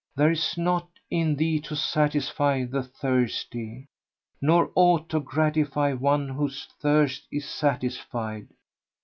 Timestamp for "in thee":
1.11-1.59